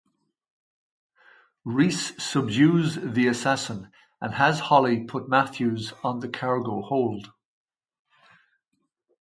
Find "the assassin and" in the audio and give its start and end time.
3.03-4.33